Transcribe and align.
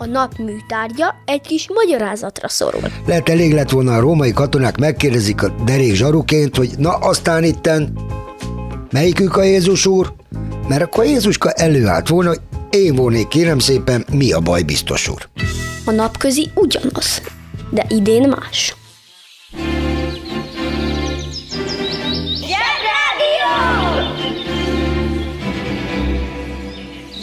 A 0.00 0.06
nap 0.06 0.38
műtárgya 0.38 1.14
egy 1.24 1.40
kis 1.40 1.68
magyarázatra 1.74 2.48
szorul. 2.48 2.80
Lehet 3.06 3.28
elég 3.28 3.52
lett 3.52 3.70
volna 3.70 3.94
a 3.94 4.00
római 4.00 4.32
katonák 4.32 4.76
megkérdezik 4.76 5.42
a 5.42 5.48
derék 5.64 5.94
zsaruként, 5.94 6.56
hogy 6.56 6.70
na 6.76 6.90
aztán 6.94 7.44
itten 7.44 7.98
melyikük 8.90 9.36
a 9.36 9.42
Jézus 9.42 9.86
úr? 9.86 10.12
Mert 10.68 10.82
akkor 10.82 11.04
Jézuska 11.04 11.50
előállt 11.50 12.08
volna, 12.08 12.28
hogy 12.28 12.40
én 12.70 12.94
volnék 12.94 13.28
kérem 13.28 13.58
szépen, 13.58 14.04
mi 14.12 14.32
a 14.32 14.40
baj 14.40 14.62
biztos 14.62 15.08
úr. 15.08 15.28
A 15.84 15.90
napközi 15.90 16.50
ugyanaz, 16.54 17.22
de 17.70 17.84
idén 17.88 18.28
más. 18.28 18.74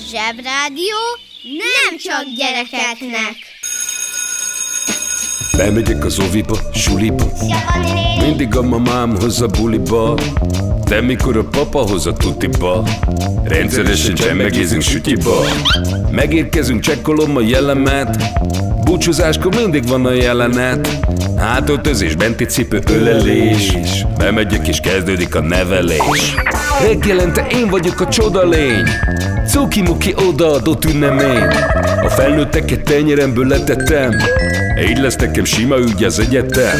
Zsebrádió 0.10 0.96
nem 1.46 1.98
csak 1.98 2.26
gyerekeknek. 2.36 3.36
Bemegyek 5.58 6.06
az 6.06 6.20
oviba, 6.20 6.58
suliba. 6.74 7.32
Mindig 8.20 8.56
a 8.56 8.62
mamám 8.62 9.16
hoz 9.20 9.42
a 9.42 9.48
buliba. 9.48 10.20
De 10.86 11.02
mikor 11.02 11.38
a 11.38 11.44
papa 11.44 11.80
hoz 11.80 12.06
a 12.08 12.14
tutiba 12.14 12.84
Rendszeresen 13.44 14.16
csemmegézünk 14.16 14.82
sütiba. 14.82 15.46
Megérkezünk, 16.12 16.82
csekkolom 16.82 17.36
a 17.36 17.42
jellemet 17.42 18.24
Búcsúzáskor 18.96 19.56
mindig 19.56 19.88
van 19.88 20.06
a 20.06 20.12
jelenet. 20.12 21.00
Hátöltözés, 21.38 22.16
benti 22.16 22.46
cipő, 22.46 22.80
ölelés. 22.92 23.78
Bemegyek 24.18 24.68
és 24.68 24.80
kezdődik 24.80 25.36
a 25.36 25.42
nevelés. 25.42 26.36
Reggelente 26.82 27.48
én 27.52 27.68
vagyok 27.68 28.00
a 28.00 28.08
csoda 28.08 28.48
lény. 28.48 28.88
Cuki-muki 29.48 30.14
odaadott 30.28 30.86
ünnemény. 30.86 31.48
A 32.04 32.10
felnőtteket 32.10 32.84
tenyeremből 32.84 33.48
letettem 33.48 34.12
így 34.82 34.98
lesz 34.98 35.16
nekem 35.16 35.44
sima 35.44 35.78
ügy 35.78 36.04
az 36.04 36.20
egyetem. 36.20 36.80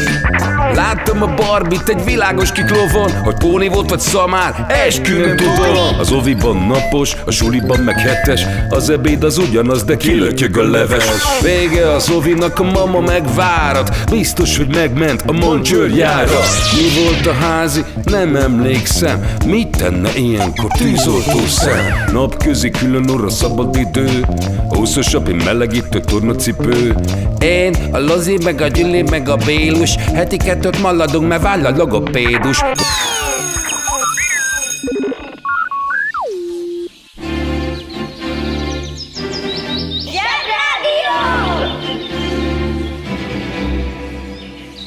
Láttam 0.74 1.22
a 1.22 1.34
barbit 1.34 1.88
egy 1.88 2.04
világos 2.04 2.52
kiklovon 2.52 3.10
Hogy 3.24 3.34
póni 3.34 3.68
volt 3.68 3.90
vagy 3.90 4.00
szamár, 4.00 4.66
eskü 4.86 5.20
nem 5.26 5.36
tudom 5.36 5.98
Az 5.98 6.12
oviban 6.12 6.56
napos, 6.56 7.16
a 7.26 7.30
suliban 7.30 7.80
meg 7.80 7.98
hetes 8.00 8.46
Az 8.68 8.90
ebéd 8.90 9.24
az 9.24 9.38
ugyanaz, 9.38 9.84
de 9.84 9.96
kilötyög 9.96 10.56
a 10.56 10.70
leves. 10.70 11.04
Vége 11.42 11.90
az 11.90 12.10
ovinak, 12.10 12.58
a 12.58 12.62
mama 12.62 13.00
megvárat 13.00 14.10
Biztos, 14.10 14.56
hogy 14.56 14.74
megment 14.74 15.22
a 15.26 15.32
moncsőrjára 15.32 16.40
Mi 16.72 17.02
volt 17.04 17.26
a 17.26 17.32
házi? 17.32 17.84
Nem 18.04 18.36
emlékszem. 18.36 19.24
Mit 19.46 19.76
tenne 19.76 20.10
ilyenkor 20.16 20.70
tűzoltó 20.70 21.46
szem? 21.46 21.84
Napközi 22.12 22.70
külön 22.70 23.08
orra 23.08 23.30
szabad 23.30 23.76
idő 23.76 24.24
Húszos 24.68 25.14
api 25.14 25.32
melegítő 25.32 26.00
tornacipő. 26.00 26.94
Én, 27.38 27.74
a 27.92 27.98
Lozi, 27.98 28.38
meg 28.44 28.60
a 28.60 28.66
Gyüli, 28.66 29.02
meg 29.02 29.28
a 29.28 29.36
Bélus 29.36 29.94
Heti 30.14 30.36
kettőt 30.36 30.80
maladunk, 30.80 31.28
mert 31.28 31.42
váll 31.42 31.64
a 31.64 31.70
logopédus 31.70 32.60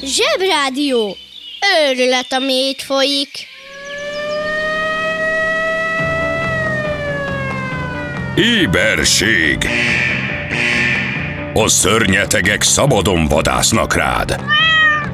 Zsebrádió! 0.04 1.16
Őrület, 1.88 2.32
ami 2.32 2.52
itt 2.52 2.80
folyik. 2.80 3.28
Éberség 8.36 9.68
A 11.54 11.68
szörnyetegek 11.68 12.62
szabadon 12.62 13.26
vadásznak 13.26 13.94
rád. 13.94 14.40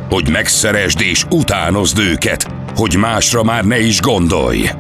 Hogy 0.08 0.30
megszeresd 0.30 1.00
és 1.00 1.24
utánozd 1.30 1.98
őket 1.98 2.47
Hogy 2.76 2.97
másra 2.97 3.42
már 3.42 3.64
ne 3.64 3.80
is 3.80 4.00
gondolj. 4.00 4.70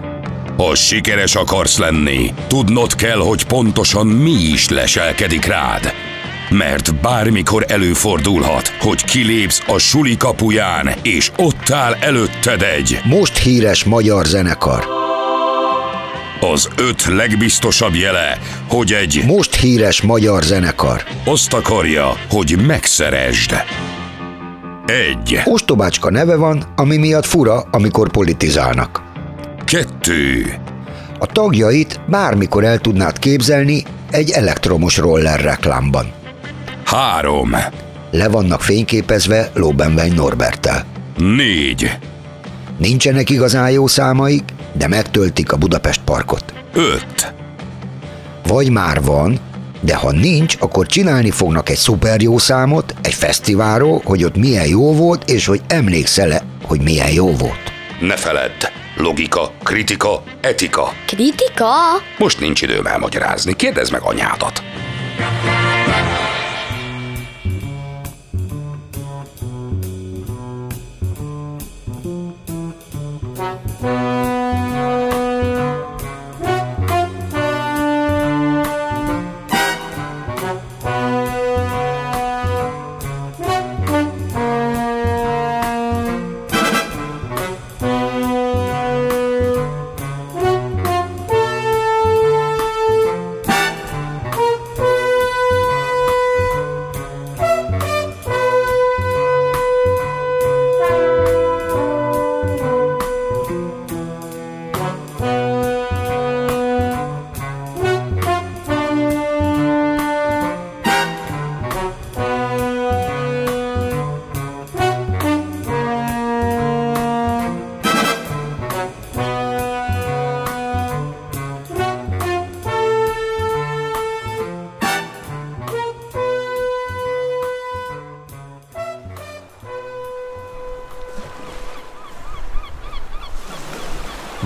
Ha 0.56 0.74
sikeres 0.74 1.34
akarsz 1.34 1.78
lenni 1.78 2.34
Tudnod 2.46 2.94
kell, 2.94 3.18
hogy 3.18 3.44
pontosan 3.44 4.06
mi 4.06 4.30
is 4.30 4.68
leselkedik 4.68 5.44
rád. 5.44 5.92
Mert 6.50 7.00
bármikor 7.00 7.64
előfordulhat, 7.68 8.68
hogy 8.68 9.04
kilépsz 9.04 9.62
a 9.66 9.78
suli 9.78 10.16
kapuján, 10.16 10.90
és 11.02 11.30
ott 11.36 11.70
áll 11.70 11.94
előtted 12.00 12.62
egy 12.62 13.00
Most 13.04 13.38
híres 13.38 13.84
magyar 13.84 14.26
zenekar. 14.26 14.95
Az 16.56 16.68
öt 16.76 17.04
legbiztosabb 17.04 17.94
jele, 17.94 18.38
hogy 18.68 18.92
egy 18.92 19.22
Most 19.26 19.54
híres 19.56 20.02
magyar 20.02 20.42
zenekar. 20.42 21.02
azt 21.24 21.52
akarja, 21.52 22.12
hogy 22.30 22.56
megszeresd. 22.66 23.54
Egy, 24.86 25.40
Ostobácska 25.44 26.10
neve 26.10 26.36
van, 26.36 26.64
ami 26.76 26.96
miatt 26.96 27.26
fura, 27.26 27.64
amikor 27.70 28.10
politizálnak. 28.10 29.02
kettő, 29.64 30.54
A 31.18 31.26
tagjait 31.26 32.00
bármikor 32.08 32.64
el 32.64 32.78
tudnád 32.78 33.18
képzelni 33.18 33.82
egy 34.10 34.30
elektromos 34.30 34.96
roller 34.96 35.40
reklámban. 35.40 36.12
három, 36.84 37.56
Le 38.10 38.28
vannak 38.28 38.62
fényképezve 38.62 39.50
Lóbenvein 39.54 40.12
Norbertel. 40.14 40.84
négy, 41.16 41.90
Nincsenek 42.78 43.30
igazán 43.30 43.70
jó 43.70 43.86
számaik, 43.86 44.42
de 44.78 44.86
megtöltik 44.88 45.52
a 45.52 45.56
Budapest 45.56 46.00
parkot. 46.04 46.44
öt, 46.72 47.32
Vagy 48.46 48.70
már 48.70 49.02
van, 49.02 49.38
de 49.80 49.94
ha 49.94 50.12
nincs, 50.12 50.56
akkor 50.58 50.86
csinálni 50.86 51.30
fognak 51.30 51.68
egy 51.68 51.76
szuper 51.76 52.20
jó 52.20 52.38
számot, 52.38 52.94
egy 53.02 53.14
fesztiválról, 53.14 54.00
hogy 54.04 54.24
ott 54.24 54.36
milyen 54.36 54.66
jó 54.66 54.94
volt, 54.94 55.30
és 55.30 55.46
hogy 55.46 55.60
emlékszel-e, 55.66 56.42
hogy 56.64 56.80
milyen 56.82 57.10
jó 57.12 57.32
volt. 57.32 57.72
ne 58.00 58.16
feledd, 58.16 58.50
logika, 58.96 59.52
kritika, 59.62 60.22
etika. 60.40 60.92
Kritika? 61.06 61.70
Most 62.18 62.40
nincs 62.40 62.62
időm 62.62 62.86
elmagyarázni, 62.86 63.56
kérdezd 63.56 63.92
meg 63.92 64.00
anyádat. 64.02 64.62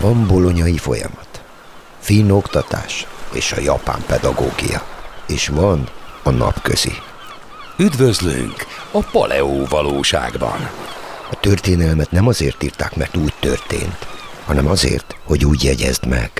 Van 0.00 0.26
bolonyai 0.26 0.76
folyamat, 0.76 1.42
finn 1.98 2.30
oktatás 2.30 3.06
és 3.32 3.52
a 3.52 3.60
japán 3.60 4.02
pedagógia, 4.06 4.82
és 5.26 5.48
van 5.48 5.88
a 6.22 6.30
napközi. 6.30 6.92
Üdvözlünk! 7.78 8.66
a 8.90 9.02
paleó 9.02 9.64
valóságban. 9.64 10.70
A 11.30 11.40
történelmet 11.40 12.10
nem 12.10 12.26
azért 12.26 12.62
írták, 12.62 12.96
mert 12.96 13.16
úgy 13.16 13.34
történt, 13.40 14.06
hanem 14.44 14.66
azért, 14.66 15.16
hogy 15.24 15.44
úgy 15.44 15.64
jegyezd 15.64 16.06
meg. 16.06 16.30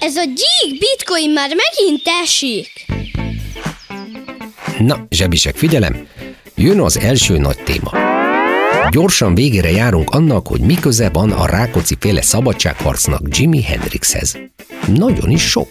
Ez 0.00 0.16
a 0.16 0.24
gyík 0.24 0.78
bitcoin 0.78 1.30
már 1.30 1.50
megint 1.54 2.02
esik. 2.22 2.87
Na, 4.78 5.06
zsebisek, 5.10 5.56
figyelem! 5.56 6.06
Jön 6.54 6.80
az 6.80 6.98
első 6.98 7.38
nagy 7.38 7.62
téma. 7.64 7.92
Gyorsan 8.90 9.34
végére 9.34 9.70
járunk 9.70 10.10
annak, 10.10 10.46
hogy 10.46 10.60
mi 10.60 10.74
köze 10.74 11.08
van 11.08 11.30
a 11.30 11.46
Rákóczi 11.46 11.96
féle 12.00 12.22
szabadságharcnak 12.22 13.38
Jimi 13.38 13.62
Hendrixhez. 13.62 14.38
Nagyon 14.94 15.30
is 15.30 15.42
sok. 15.42 15.68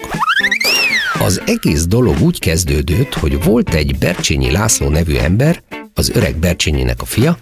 Az 1.19 1.42
egész 1.45 1.86
dolog 1.86 2.21
úgy 2.21 2.39
kezdődött, 2.39 3.13
hogy 3.13 3.44
volt 3.44 3.74
egy 3.74 3.98
Bercsényi 3.98 4.51
László 4.51 4.89
nevű 4.89 5.15
ember, 5.15 5.63
az 5.94 6.09
öreg 6.09 6.36
Bercsényinek 6.36 7.01
a 7.01 7.06
fia, 7.06 7.38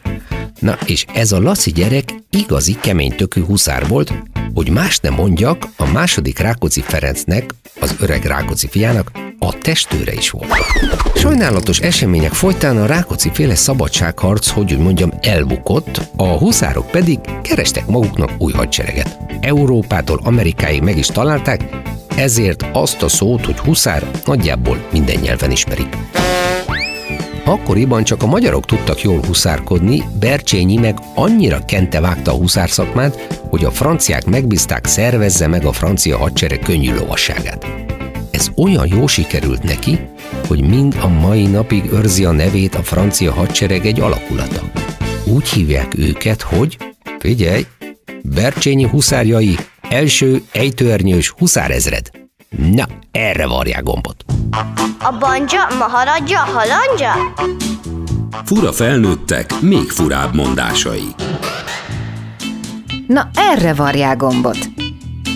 na 0.59 0.77
és 0.85 1.05
ez 1.13 1.31
a 1.31 1.41
Laci 1.41 1.71
gyerek 1.71 2.13
igazi 2.29 2.77
kemény 2.81 3.15
tökű 3.15 3.43
huszár 3.43 3.87
volt, 3.87 4.13
hogy 4.53 4.69
más 4.69 4.99
nem 4.99 5.13
mondjak, 5.13 5.67
a 5.77 5.91
második 5.91 6.39
Rákóczi 6.39 6.81
Ferencnek, 6.81 7.53
az 7.79 7.95
öreg 7.99 8.23
Rákóczi 8.23 8.67
fiának 8.67 9.24
a 9.47 9.53
testőre 9.61 10.13
is 10.13 10.29
volt. 10.29 10.53
Sajnálatos 11.15 11.79
események 11.79 12.33
folytán 12.33 12.77
a 12.77 12.85
Rákóczi 12.85 13.29
féle 13.33 13.55
szabadságharc, 13.55 14.49
hogy 14.49 14.73
úgy 14.73 14.79
mondjam, 14.79 15.11
elbukott, 15.21 16.01
a 16.15 16.27
huszárok 16.27 16.91
pedig 16.91 17.19
kerestek 17.41 17.85
maguknak 17.85 18.31
új 18.37 18.51
hadsereget. 18.51 19.17
Európától 19.41 20.19
Amerikáig 20.23 20.81
meg 20.81 20.97
is 20.97 21.07
találták, 21.07 21.69
ezért 22.15 22.65
azt 22.73 23.01
a 23.01 23.07
szót, 23.07 23.45
hogy 23.45 23.57
huszár 23.57 24.11
nagyjából 24.25 24.77
minden 24.91 25.19
nyelven 25.19 25.51
ismerik. 25.51 25.97
Akkoriban 27.45 28.03
csak 28.03 28.23
a 28.23 28.27
magyarok 28.27 28.65
tudtak 28.65 29.01
jól 29.01 29.19
huszárkodni, 29.25 30.03
Bercsényi 30.19 30.77
meg 30.77 30.97
annyira 31.15 31.65
kente 31.65 31.99
vágta 31.99 32.31
a 32.31 32.35
huszár 32.35 32.69
szakmát, 32.69 33.39
hogy 33.49 33.65
a 33.65 33.71
franciák 33.71 34.25
megbízták 34.25 34.85
szervezze 34.85 35.47
meg 35.47 35.65
a 35.65 35.71
francia 35.71 36.17
hadsereg 36.17 36.59
könnyű 36.59 36.93
lovasságát. 36.93 37.65
Ez 38.35 38.49
olyan 38.55 38.87
jó 38.87 39.07
sikerült 39.07 39.63
neki, 39.63 39.99
hogy 40.47 40.67
mind 40.67 40.97
a 41.01 41.07
mai 41.07 41.45
napig 41.45 41.91
őrzi 41.91 42.25
a 42.25 42.31
nevét 42.31 42.75
a 42.75 42.83
francia 42.83 43.33
hadsereg 43.33 43.85
egy 43.85 43.99
alakulata. 43.99 44.61
Úgy 45.25 45.49
hívják 45.49 45.97
őket, 45.97 46.41
hogy, 46.41 46.77
figyelj, 47.19 47.65
Bercsényi 48.21 48.83
huszárjai, 48.83 49.57
első 49.89 50.41
ejtőernyős 50.51 51.29
huszárezred. 51.29 52.09
Na, 52.71 52.85
erre 53.11 53.47
varják 53.47 53.83
gombot. 53.83 54.25
A 54.99 55.17
banja, 55.19 55.67
maharadja, 55.77 56.39
halandja? 56.39 57.33
Fura 58.45 58.71
felnőttek, 58.71 59.61
még 59.61 59.89
furább 59.89 60.35
mondásai. 60.35 61.07
Na, 63.07 63.29
erre 63.33 63.73
varják 63.73 64.17
gombot. 64.17 64.57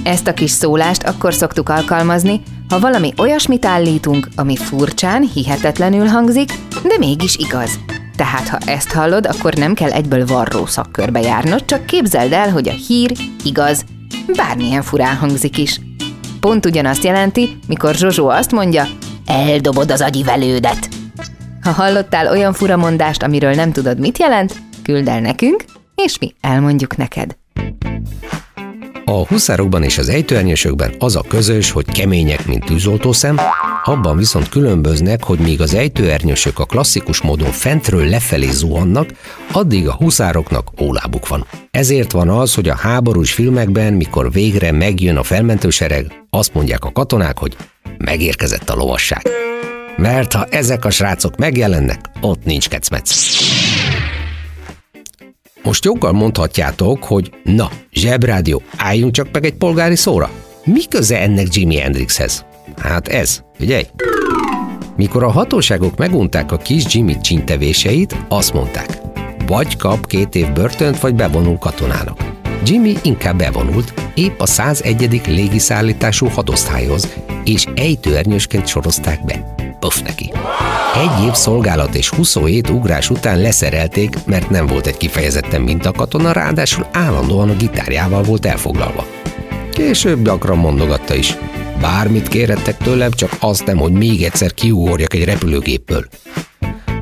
Ezt 0.04 0.28
a 0.28 0.34
kis 0.34 0.52
szólást 0.52 1.04
akkor 1.04 1.34
szoktuk 1.34 1.70
alkalmazni, 1.70 2.42
ha 2.70 2.80
valami 2.80 3.14
olyasmit 3.18 3.66
állítunk, 3.66 4.28
ami 4.36 4.56
furcsán, 4.56 5.30
hihetetlenül 5.34 6.06
hangzik, 6.06 6.52
de 6.84 6.98
mégis 6.98 7.36
igaz. 7.36 7.80
Tehát 8.16 8.48
ha 8.48 8.58
ezt 8.66 8.92
hallod, 8.92 9.26
akkor 9.26 9.54
nem 9.54 9.74
kell 9.74 9.92
egyből 9.92 10.26
varró 10.26 10.66
szakkörbe 10.66 11.20
járnod, 11.20 11.66
csak 11.66 11.86
képzeld 11.86 12.32
el, 12.32 12.52
hogy 12.52 12.68
a 12.68 12.72
hír 12.72 13.12
igaz, 13.44 13.86
bármilyen 14.36 14.82
furán 14.82 15.16
hangzik 15.16 15.58
is. 15.58 15.80
Pont 16.40 16.66
ugyanazt 16.66 17.04
jelenti, 17.04 17.58
mikor 17.68 17.96
Zsozsó 17.96 18.28
azt 18.28 18.52
mondja, 18.52 18.88
eldobod 19.26 19.92
az 19.92 20.02
agyivelődet. 20.02 20.90
Ha 21.62 21.72
hallottál 21.72 22.28
olyan 22.28 22.54
furamondást, 22.54 23.24
amiről 23.24 23.54
nem 23.54 23.72
tudod, 23.72 24.00
mit 24.00 24.20
jelent, 24.20 24.56
küld 24.84 25.08
el 25.08 25.20
nekünk, 25.20 25.64
és 25.96 26.18
mi 26.20 26.34
elmondjuk 26.42 26.98
neked. 26.98 27.38
A 29.10 29.26
huszárokban 29.28 29.84
és 29.84 29.98
az 29.98 30.10
ejtőernyősökben 30.10 30.94
az 31.00 31.16
a 31.16 31.24
közös, 31.28 31.72
hogy 31.72 31.86
kemények, 31.86 32.46
mint 32.46 32.66
tűzoltószem, 32.66 33.40
abban 33.84 34.18
viszont 34.18 34.50
különböznek, 34.50 35.24
hogy 35.24 35.40
míg 35.40 35.62
az 35.62 35.74
ejtőernyősök 35.74 36.60
a 36.60 36.66
klasszikus 36.66 37.22
módon 37.22 37.52
fentről 37.52 38.06
lefelé 38.06 38.50
zuhannak, 38.52 39.10
addig 39.52 39.88
a 39.88 39.94
huszároknak 39.94 40.68
ólábuk 40.82 41.28
van. 41.28 41.46
Ezért 41.72 42.12
van 42.12 42.30
az, 42.30 42.54
hogy 42.54 42.70
a 42.70 42.76
háborús 42.76 43.34
filmekben, 43.34 43.94
mikor 43.94 44.32
végre 44.32 44.72
megjön 44.72 45.18
a 45.18 45.24
felmentősereg, 45.24 46.24
azt 46.30 46.54
mondják 46.54 46.84
a 46.84 46.92
katonák, 46.92 47.38
hogy 47.38 47.56
megérkezett 47.98 48.70
a 48.70 48.76
lovasság. 48.76 49.22
Mert 49.98 50.34
ha 50.34 50.46
ezek 50.46 50.86
a 50.86 50.90
srácok 50.90 51.38
megjelennek, 51.38 52.00
ott 52.22 52.44
nincs 52.44 52.70
kecmec. 52.70 53.10
Most 55.64 55.86
joggal 55.86 56.12
mondhatjátok, 56.12 57.04
hogy 57.04 57.32
na, 57.44 57.70
zsebrádió, 57.92 58.62
álljunk 58.78 59.14
csak 59.14 59.28
meg 59.32 59.46
egy 59.46 59.54
polgári 59.54 59.96
szóra. 59.96 60.30
Mi 60.64 60.86
köze 60.86 61.20
ennek 61.22 61.54
Jimi 61.54 61.78
Hendrixhez? 61.78 62.46
Hát 62.78 63.08
ez, 63.08 63.42
figyelj! 63.58 63.84
Mikor 64.96 65.24
a 65.24 65.30
hatóságok 65.30 65.98
megunták 65.98 66.52
a 66.52 66.58
kis 66.58 66.84
Jimmy 66.94 67.20
csintevéseit, 67.22 68.16
azt 68.28 68.54
mondták, 68.54 69.02
vagy 69.48 69.78
kap 69.78 70.08
két 70.08 70.36
év 70.36 70.52
börtönt, 70.54 71.00
vagy 71.00 71.16
bevonul 71.16 71.58
katonának. 71.58 72.24
Jimmy 72.66 72.94
inkább 73.04 73.38
bevonult, 73.38 73.94
épp 74.16 74.40
a 74.40 74.46
101. 74.46 75.22
légiszállítású 75.28 76.28
hadosztályhoz, 76.28 77.16
és 77.46 77.66
ejtőernyősként 77.76 78.68
sorozták 78.68 79.26
be. 79.26 79.56
Puff 79.80 80.00
neki. 80.02 80.32
Egy 80.96 81.26
év 81.26 81.34
szolgálat 81.34 81.96
és 81.96 82.10
27 82.10 82.70
ugrás 82.70 83.10
után 83.10 83.40
leszerelték, 83.42 84.16
mert 84.26 84.50
nem 84.50 84.66
volt 84.66 84.88
egy 84.88 84.98
kifejezetten 84.98 85.62
mintakatona, 85.62 86.32
ráadásul 86.32 86.88
állandóan 86.92 87.50
a 87.50 87.56
gitárjával 87.56 88.24
volt 88.24 88.46
elfoglalva. 88.46 89.06
Később 89.72 90.24
gyakran 90.24 90.58
mondogatta 90.58 91.14
is. 91.14 91.38
Bármit 91.82 92.28
kérhettek 92.28 92.78
tőlem, 92.78 93.12
csak 93.12 93.38
azt 93.40 93.66
nem, 93.66 93.78
hogy 93.78 93.92
még 93.92 94.24
egyszer 94.24 94.54
kiugorjak 94.54 95.14
egy 95.14 95.24
repülőgépből. 95.24 96.08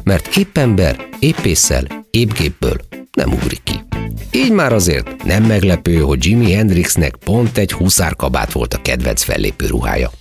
Mert 0.04 0.36
épp 0.36 0.58
ember, 0.58 1.08
épp 1.20 1.38
észsel, 1.38 2.06
épp 2.12 2.32
gépből 2.32 2.76
nem 3.12 3.32
ugrik 3.32 3.64
ki. 3.64 3.86
Így 4.32 4.52
már 4.52 4.74
azért 4.74 5.24
nem 5.24 5.44
meglepő, 5.44 5.96
hogy 5.96 6.26
Jimi 6.26 6.52
Hendrixnek 6.52 7.16
pont 7.16 7.58
egy 7.58 7.72
huszárkabát 7.72 8.52
volt 8.52 8.74
a 8.74 8.82
kedvenc 8.82 9.24
fellépő 9.24 9.68
ruhája. 9.68 10.12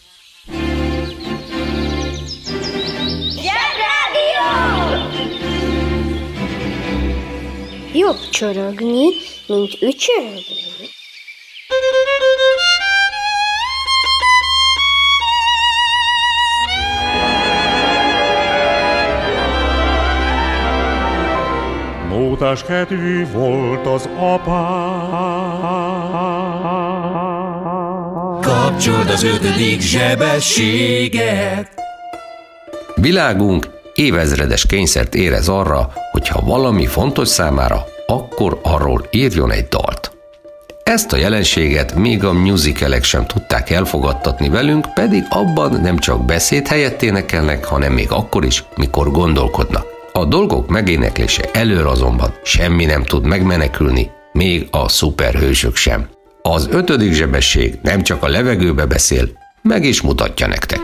Jobb 8.06 8.28
csorogni, 8.30 9.04
mint 9.46 9.78
ücsörögni. 9.82 10.64
Mótás 22.08 22.64
kedvű 22.64 23.26
volt 23.32 23.86
az 23.86 24.08
apám. 24.18 24.54
Kapcsold 28.40 29.10
az 29.10 29.22
ötödik 29.22 29.80
zsebességet! 29.80 31.70
Világunk 32.94 33.68
évezredes 33.94 34.66
kényszert 34.66 35.14
érez 35.14 35.48
arra, 35.48 35.92
hogy 36.10 36.28
ha 36.28 36.40
valami 36.40 36.86
fontos 36.86 37.28
számára, 37.28 37.84
akkor 38.06 38.58
arról 38.62 39.08
írjon 39.10 39.52
egy 39.52 39.68
dalt. 39.68 40.10
Ezt 40.82 41.12
a 41.12 41.16
jelenséget 41.16 41.94
még 41.94 42.24
a 42.24 42.32
musicalek 42.32 43.04
sem 43.04 43.26
tudták 43.26 43.70
elfogadtatni 43.70 44.48
velünk, 44.48 44.94
pedig 44.94 45.24
abban 45.28 45.80
nem 45.80 45.98
csak 45.98 46.24
beszéd 46.24 46.66
helyett 46.66 47.02
énekelnek, 47.02 47.64
hanem 47.64 47.92
még 47.92 48.10
akkor 48.10 48.44
is, 48.44 48.64
mikor 48.76 49.10
gondolkodnak. 49.10 49.86
A 50.12 50.24
dolgok 50.24 50.68
megéneklése 50.68 51.50
elől 51.52 51.88
azonban 51.88 52.34
semmi 52.42 52.84
nem 52.84 53.02
tud 53.04 53.26
megmenekülni, 53.26 54.10
még 54.32 54.68
a 54.70 54.88
szuperhősök 54.88 55.76
sem. 55.76 56.08
Az 56.42 56.68
ötödik 56.70 57.12
zsebesség 57.12 57.78
nem 57.82 58.02
csak 58.02 58.22
a 58.22 58.28
levegőbe 58.28 58.86
beszél, 58.86 59.28
meg 59.62 59.84
is 59.84 60.00
mutatja 60.00 60.46
nektek. 60.46 60.80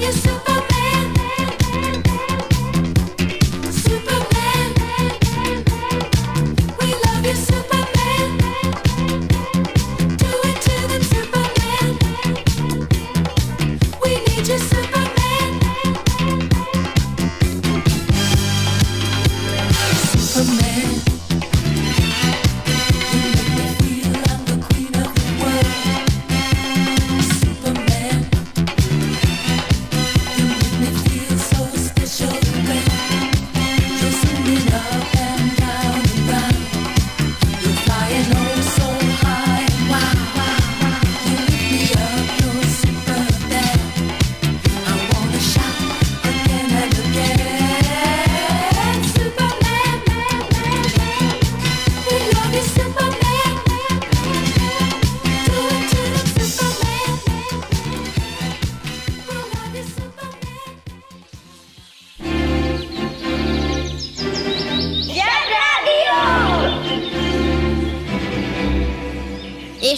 pode 0.00 0.12
superman. 0.12 0.79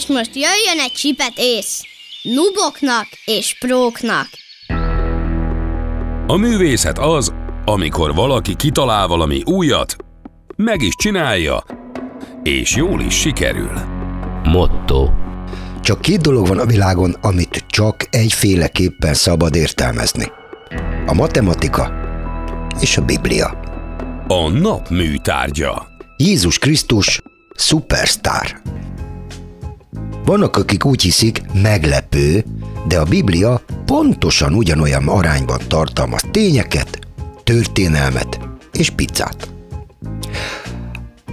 És 0.03 0.09
most 0.09 0.35
jöjjön 0.35 0.79
egy 0.79 0.91
csipet 0.91 1.33
ész. 1.35 1.81
Nuboknak 2.21 3.07
és 3.25 3.55
próknak. 3.59 4.27
A 6.27 6.35
művészet 6.35 6.99
az, 6.99 7.33
amikor 7.65 8.13
valaki 8.13 8.55
kitalál 8.55 9.07
valami 9.07 9.41
újat, 9.45 9.95
meg 10.55 10.81
is 10.81 10.95
csinálja, 10.95 11.63
és 12.43 12.75
jól 12.75 13.01
is 13.01 13.19
sikerül. 13.19 13.71
Motto. 14.43 15.09
Csak 15.81 16.01
két 16.01 16.21
dolog 16.21 16.47
van 16.47 16.59
a 16.59 16.65
világon, 16.65 17.15
amit 17.21 17.65
csak 17.67 18.07
egyféleképpen 18.09 19.13
szabad 19.13 19.55
értelmezni. 19.55 20.31
A 21.05 21.13
matematika 21.13 21.91
és 22.79 22.97
a 22.97 23.05
Biblia. 23.05 23.59
A 24.27 24.49
nap 24.49 24.89
műtárgya. 24.89 25.87
Jézus 26.17 26.59
Krisztus 26.59 27.21
szupersztár. 27.55 28.61
Vannak, 30.25 30.57
akik 30.57 30.85
úgy 30.85 31.01
hiszik, 31.01 31.41
meglepő, 31.61 32.43
de 32.87 32.99
a 32.99 33.03
Biblia 33.03 33.61
pontosan 33.85 34.53
ugyanolyan 34.53 35.07
arányban 35.07 35.59
tartalmaz 35.67 36.21
tényeket, 36.31 36.99
történelmet 37.43 38.39
és 38.73 38.89
pizzát. 38.89 39.47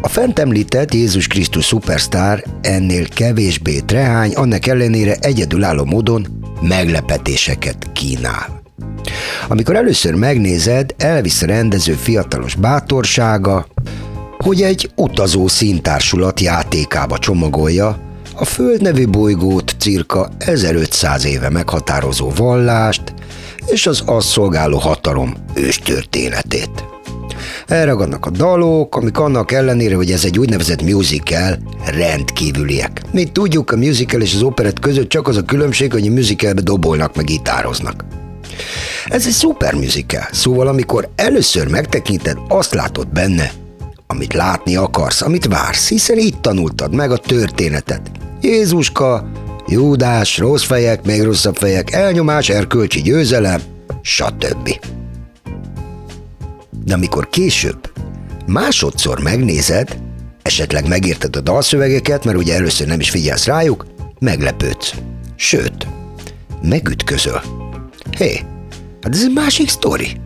A 0.01 0.09
fent 0.09 0.39
említett 0.39 0.95
Jézus 0.95 1.27
Krisztus 1.27 1.65
szupersztár 1.65 2.45
ennél 2.63 3.09
kevésbé 3.09 3.79
trehány, 3.79 4.33
annak 4.35 4.67
ellenére 4.67 5.15
egyedülálló 5.21 5.85
módon 5.85 6.27
meglepetéseket 6.61 7.93
kínál. 7.93 8.63
Amikor 9.49 9.77
először 9.77 10.15
megnézed, 10.15 10.95
elvisz 10.99 11.43
a 11.43 11.47
rendező 11.47 11.93
fiatalos 11.93 12.55
bátorsága, 12.55 13.67
hogy 14.39 14.63
egy 14.63 14.91
utazó 14.97 15.49
színtársulat 15.49 16.41
játékába 16.41 17.19
csomagolja 17.19 18.09
a 18.41 18.45
Föld 18.45 18.83
nevű 18.83 19.07
bolygót 19.07 19.75
cirka 19.79 20.29
1500 20.39 21.25
éve 21.25 21.51
meghatározó 21.51 22.33
vallást 22.37 23.03
és 23.67 23.87
az 23.87 24.03
azt 24.07 24.29
szolgáló 24.29 24.79
hatalom 24.79 25.35
őstörténetét. 25.55 26.85
Elragadnak 27.67 28.27
a 28.27 28.31
dalok, 28.31 28.97
amik 28.97 29.19
annak 29.19 29.53
ellenére, 29.53 29.95
hogy 29.95 30.11
ez 30.11 30.25
egy 30.25 30.39
úgynevezett 30.39 30.83
musical, 30.83 31.59
rendkívüliek. 31.85 33.03
Mint 33.13 33.33
tudjuk, 33.33 33.71
a 33.71 33.77
musical 33.77 34.21
és 34.21 34.35
az 34.35 34.43
operett 34.43 34.79
között 34.79 35.09
csak 35.09 35.29
az 35.29 35.37
a 35.37 35.45
különbség, 35.45 35.93
hogy 35.93 36.07
a 36.07 36.11
musicalbe 36.11 36.61
dobolnak 36.61 37.17
meg 37.17 37.25
gitároznak. 37.25 38.05
Ez 39.07 39.27
egy 39.27 39.33
szuper 39.33 39.75
musical, 39.75 40.29
szóval 40.33 40.67
amikor 40.67 41.09
először 41.17 41.69
megtekinted, 41.69 42.39
azt 42.49 42.75
látod 42.75 43.09
benne, 43.09 43.51
amit 44.11 44.33
látni 44.33 44.77
akarsz, 44.77 45.23
amit 45.23 45.47
vársz, 45.47 45.89
hiszen 45.89 46.19
itt 46.19 46.43
tanultad 46.43 46.95
meg 46.95 47.11
a 47.11 47.17
történetet. 47.17 48.11
Jézuska, 48.41 49.31
Júdás, 49.67 50.39
rossz 50.39 50.65
fejek, 50.65 51.05
még 51.05 51.23
rosszabb 51.23 51.57
fejek, 51.57 51.93
elnyomás, 51.93 52.49
erkölcsi 52.49 53.03
győzelem, 53.03 53.61
stb. 54.03 54.81
De 56.85 56.95
amikor 56.95 57.29
később 57.29 57.93
másodszor 58.47 59.21
megnézed, 59.21 59.99
esetleg 60.43 60.89
megérted 60.89 61.37
a 61.37 61.41
dalszövegeket, 61.41 62.25
mert 62.25 62.39
ugye 62.39 62.55
először 62.55 62.87
nem 62.87 63.01
is 63.01 63.11
figyelsz 63.11 63.47
rájuk, 63.47 63.87
meglepődsz. 64.19 64.95
Sőt, 65.37 65.87
megütközöl. 66.63 67.43
Hé, 68.19 68.41
hát 69.03 69.15
ez 69.15 69.23
egy 69.23 69.33
másik 69.33 69.69
sztori. 69.69 70.21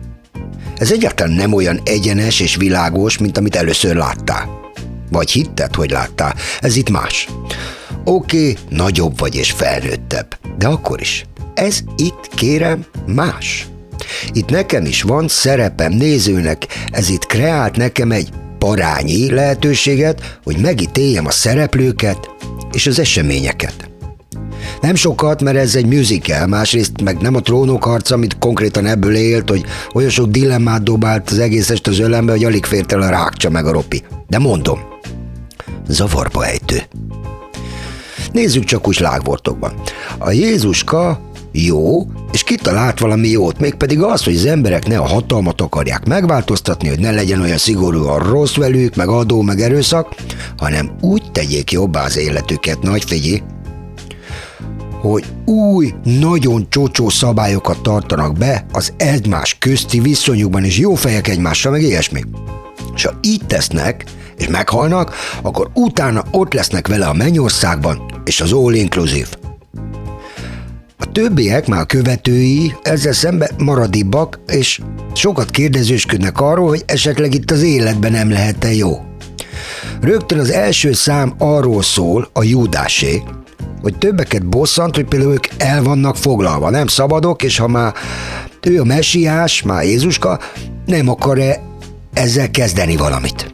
Ez 0.77 0.91
egyáltalán 0.91 1.33
nem 1.33 1.53
olyan 1.53 1.79
egyenes 1.83 2.39
és 2.39 2.55
világos, 2.55 3.17
mint 3.17 3.37
amit 3.37 3.55
először 3.55 3.95
láttál. 3.95 4.59
Vagy 5.11 5.31
hitted, 5.31 5.75
hogy 5.75 5.89
láttál. 5.89 6.35
Ez 6.59 6.75
itt 6.75 6.89
más. 6.89 7.27
Oké, 8.03 8.49
okay, 8.49 8.57
nagyobb 8.69 9.19
vagy 9.19 9.35
és 9.35 9.51
felnőttebb, 9.51 10.37
de 10.57 10.67
akkor 10.67 11.01
is. 11.01 11.25
Ez 11.53 11.79
itt, 11.95 12.29
kérem, 12.35 12.85
más. 13.05 13.67
Itt 14.33 14.49
nekem 14.49 14.85
is 14.85 15.01
van 15.01 15.27
szerepem 15.27 15.91
nézőnek, 15.91 16.65
ez 16.91 17.09
itt 17.09 17.25
kreált 17.25 17.75
nekem 17.75 18.11
egy 18.11 18.29
parányi 18.57 19.31
lehetőséget, 19.31 20.37
hogy 20.43 20.57
megítéljem 20.57 21.25
a 21.25 21.31
szereplőket 21.31 22.29
és 22.71 22.87
az 22.87 22.99
eseményeket. 22.99 23.89
Nem 24.81 24.95
sokat, 24.95 25.41
mert 25.41 25.57
ez 25.57 25.75
egy 25.75 25.85
musical, 25.85 26.47
másrészt 26.47 27.01
meg 27.03 27.17
nem 27.17 27.35
a 27.35 27.39
trónok 27.39 27.83
harca, 27.83 28.15
amit 28.15 28.37
konkrétan 28.37 28.85
ebből 28.85 29.15
élt, 29.15 29.49
hogy 29.49 29.63
olyan 29.93 30.09
sok 30.09 30.27
dilemmát 30.27 30.83
dobált 30.83 31.29
az 31.29 31.39
egész 31.39 31.69
est 31.69 31.87
az 31.87 31.99
ölembe, 31.99 32.31
hogy 32.31 32.43
alig 32.43 32.65
fért 32.65 32.91
el 32.91 33.01
a 33.01 33.09
rákcsa 33.09 33.49
meg 33.49 33.65
a 33.65 33.71
ropi. 33.71 34.03
De 34.27 34.39
mondom, 34.39 34.79
zavarba 35.87 36.45
ejtő. 36.45 36.81
Nézzük 38.31 38.63
csak 38.63 38.87
úgy 38.87 38.99
lágvortokban. 38.99 39.73
A 40.17 40.31
Jézuska 40.31 41.19
jó, 41.51 42.07
és 42.31 42.43
kitalált 42.43 42.99
valami 42.99 43.27
jót, 43.27 43.59
mégpedig 43.59 44.01
az, 44.01 44.23
hogy 44.23 44.35
az 44.35 44.45
emberek 44.45 44.87
ne 44.87 44.97
a 44.97 45.07
hatalmat 45.07 45.61
akarják 45.61 46.05
megváltoztatni, 46.07 46.87
hogy 46.87 46.99
ne 46.99 47.11
legyen 47.11 47.41
olyan 47.41 47.57
szigorú 47.57 48.07
a 48.07 48.17
rossz 48.17 48.55
velük, 48.55 48.95
meg 48.95 49.07
adó, 49.07 49.41
meg 49.41 49.59
erőszak, 49.59 50.15
hanem 50.57 50.95
úgy 51.01 51.31
tegyék 51.31 51.71
jobbá 51.71 52.03
az 52.03 52.17
életüket, 52.17 52.81
nagy 52.81 53.03
figyelj, 53.03 53.41
hogy 55.07 55.25
új, 55.45 55.93
nagyon 56.03 56.65
csocsó 56.69 57.09
szabályokat 57.09 57.81
tartanak 57.81 58.37
be 58.37 58.65
az 58.71 58.93
egymás 58.97 59.57
közti 59.59 59.99
viszonyukban, 59.99 60.63
és 60.63 60.77
jó 60.77 60.95
fejek 60.95 61.27
egymással, 61.27 61.71
meg 61.71 61.81
ilyesmi. 61.81 62.21
És 62.95 63.05
ha 63.05 63.19
így 63.21 63.45
tesznek, 63.47 64.03
és 64.37 64.47
meghalnak, 64.47 65.15
akkor 65.41 65.69
utána 65.73 66.23
ott 66.31 66.53
lesznek 66.53 66.87
vele 66.87 67.05
a 67.05 67.13
mennyországban, 67.13 68.01
és 68.23 68.41
az 68.41 68.51
all 68.51 68.73
inclusive. 68.73 69.27
A 70.97 71.11
többiek, 71.11 71.67
már 71.67 71.79
a 71.79 71.85
követői, 71.85 72.75
ezzel 72.83 73.13
szemben 73.13 73.49
maradibbak, 73.57 74.39
és 74.47 74.81
sokat 75.13 75.51
kérdezősködnek 75.51 76.41
arról, 76.41 76.67
hogy 76.67 76.83
esetleg 76.85 77.33
itt 77.33 77.51
az 77.51 77.61
életben 77.61 78.11
nem 78.11 78.29
lehet 78.29 78.63
-e 78.63 78.73
jó. 78.73 79.01
Rögtön 80.01 80.39
az 80.39 80.49
első 80.49 80.93
szám 80.93 81.33
arról 81.37 81.81
szól, 81.81 82.29
a 82.33 82.43
Júdásé, 82.43 83.23
hogy 83.85 83.97
többeket 83.97 84.45
bosszant, 84.45 84.95
hogy 84.95 85.05
például 85.05 85.33
ők 85.33 85.47
el 85.57 85.83
vannak 85.83 86.15
foglalva, 86.15 86.69
nem 86.69 86.87
szabadok, 86.87 87.43
és 87.43 87.57
ha 87.57 87.67
már 87.67 87.93
ő 88.61 88.79
a 88.79 88.83
messiás, 88.83 89.61
már 89.61 89.83
Jézuska, 89.83 90.39
nem 90.85 91.09
akar-e 91.09 91.61
ezzel 92.13 92.51
kezdeni 92.51 92.95
valamit. 92.95 93.53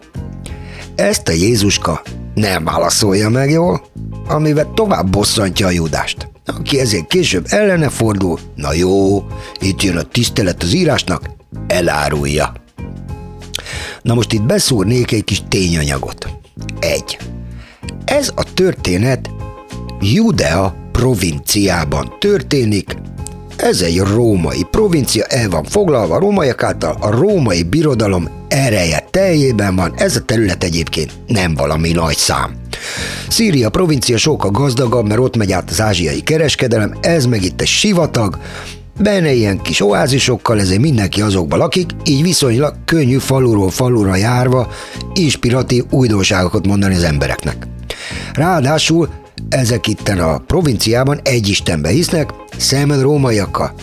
Ezt 0.95 1.27
a 1.27 1.31
Jézuska 1.31 2.01
nem 2.33 2.63
válaszolja 2.63 3.29
meg 3.29 3.49
jól, 3.49 3.81
amivel 4.27 4.71
tovább 4.73 5.09
bosszantja 5.09 5.67
a 5.67 5.71
Judást. 5.71 6.31
Aki 6.45 6.79
ezért 6.79 7.07
később 7.07 7.45
ellene 7.49 7.89
fordul, 7.89 8.39
na 8.55 8.73
jó, 8.73 9.25
itt 9.59 9.81
jön 9.81 9.97
a 9.97 10.03
tisztelet 10.03 10.63
az 10.63 10.73
írásnak, 10.73 11.29
elárulja. 11.67 12.53
Na 14.01 14.13
most 14.13 14.33
itt 14.33 14.43
beszúrnék 14.43 15.11
egy 15.11 15.23
kis 15.23 15.41
tényanyagot. 15.47 16.27
Egy. 16.79 17.17
Ez 18.05 18.31
a 18.35 18.43
történet 18.53 19.29
Judea 20.03 20.75
provinciában 20.91 22.13
történik, 22.19 22.95
ez 23.55 23.81
egy 23.81 23.97
római 23.97 24.65
provincia, 24.71 25.23
el 25.23 25.49
van 25.49 25.63
foglalva 25.63 26.15
a 26.15 26.19
rómaiak 26.19 26.63
által, 26.63 26.97
a 26.99 27.11
római 27.11 27.63
birodalom 27.63 28.29
ereje 28.47 29.07
teljében 29.09 29.75
van, 29.75 29.93
ez 29.95 30.15
a 30.15 30.21
terület 30.21 30.63
egyébként 30.63 31.11
nem 31.27 31.53
valami 31.53 31.91
nagy 31.91 32.15
szám. 32.15 32.55
Szíria 33.29 33.69
provincia 33.69 34.17
sokkal 34.17 34.51
gazdagabb, 34.51 35.07
mert 35.07 35.19
ott 35.19 35.37
megy 35.37 35.51
át 35.51 35.69
az 35.69 35.81
ázsiai 35.81 36.21
kereskedelem, 36.21 36.97
ez 37.01 37.25
meg 37.25 37.43
itt 37.43 37.61
egy 37.61 37.67
sivatag, 37.67 38.39
benne 38.99 39.31
ilyen 39.31 39.61
kis 39.61 39.81
oázisokkal, 39.81 40.59
ezért 40.59 40.81
mindenki 40.81 41.21
azokban 41.21 41.59
lakik, 41.59 41.91
így 42.03 42.21
viszonylag 42.21 42.75
könnyű 42.85 43.17
faluról 43.17 43.69
falura 43.69 44.15
járva 44.15 44.67
inspiratív 45.13 45.83
újdonságokat 45.89 46.67
mondani 46.67 46.95
az 46.95 47.03
embereknek. 47.03 47.67
Ráadásul 48.33 49.09
ezek 49.49 49.87
itten 49.87 50.19
a 50.19 50.37
provinciában 50.37 51.19
egy 51.23 51.47
istenbe 51.47 51.89
hisznek, 51.89 52.33
szemben 52.57 53.01
rómaiakkal. 53.01 53.73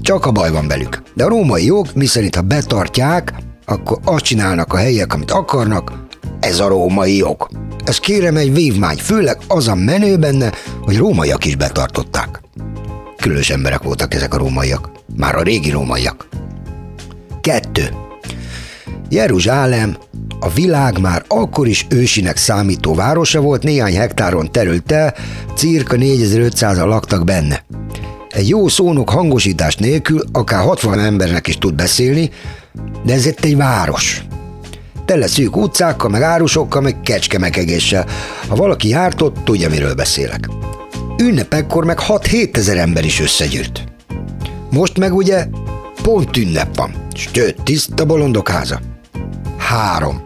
Csak 0.00 0.26
a 0.26 0.32
baj 0.32 0.50
van 0.50 0.68
velük. 0.68 1.02
De 1.14 1.24
a 1.24 1.28
római 1.28 1.64
jog, 1.64 1.86
miszerint 1.94 2.34
ha 2.34 2.42
betartják, 2.42 3.32
akkor 3.64 3.98
azt 4.04 4.24
csinálnak 4.24 4.72
a 4.72 4.76
helyiek, 4.76 5.14
amit 5.14 5.30
akarnak, 5.30 5.92
ez 6.40 6.60
a 6.60 6.68
római 6.68 7.16
jog. 7.16 7.48
Ez 7.84 7.98
kérem 7.98 8.36
egy 8.36 8.54
vívmány, 8.54 8.96
főleg 8.96 9.38
az 9.48 9.68
a 9.68 9.74
menő 9.74 10.16
benne, 10.16 10.52
hogy 10.82 10.96
rómaiak 10.96 11.44
is 11.44 11.56
betartották. 11.56 12.40
Különös 13.16 13.50
emberek 13.50 13.82
voltak 13.82 14.14
ezek 14.14 14.34
a 14.34 14.38
rómaiak. 14.38 14.90
Már 15.16 15.36
a 15.36 15.42
régi 15.42 15.70
rómaiak. 15.70 16.28
Kettő. 17.40 18.03
Jeruzsálem 19.08 19.96
a 20.40 20.50
világ 20.50 21.00
már 21.00 21.24
akkor 21.28 21.68
is 21.68 21.86
ősinek 21.88 22.36
számító 22.36 22.94
városa 22.94 23.40
volt, 23.40 23.62
néhány 23.62 23.96
hektáron 23.96 24.52
terült 24.52 24.92
el, 24.92 25.14
cirka 25.54 25.96
4500-an 25.98 26.86
laktak 26.86 27.24
benne. 27.24 27.64
Egy 28.28 28.48
jó 28.48 28.68
szónok 28.68 29.10
hangosítás 29.10 29.76
nélkül 29.76 30.24
akár 30.32 30.62
60 30.64 30.98
embernek 30.98 31.46
is 31.46 31.58
tud 31.58 31.74
beszélni, 31.74 32.30
de 33.04 33.12
ez 33.12 33.26
itt 33.26 33.44
egy 33.44 33.56
város. 33.56 34.24
Tele 35.04 35.26
szűk 35.26 35.56
utcákkal, 35.56 36.10
meg 36.10 36.22
árusokkal, 36.22 36.82
meg 36.82 37.00
kecskemekegéssel. 37.00 38.06
Ha 38.48 38.56
valaki 38.56 38.88
járt 38.88 39.22
ott, 39.22 39.36
tudja, 39.44 39.68
miről 39.68 39.94
beszélek. 39.94 40.48
Ünnepekkor 41.18 41.84
meg 41.84 41.98
6-7 42.08 42.56
ezer 42.56 42.76
ember 42.76 43.04
is 43.04 43.20
összegyűlt. 43.20 43.84
Most 44.70 44.98
meg 44.98 45.14
ugye 45.14 45.46
pont 46.02 46.36
ünnep 46.36 46.76
van. 46.76 46.94
Sőt, 47.14 47.62
tiszta 47.62 48.04
bolondok 48.04 48.48
háza. 48.48 48.80
Három. 49.64 50.22